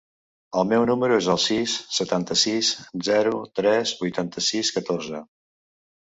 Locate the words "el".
0.59-0.63, 1.33-1.37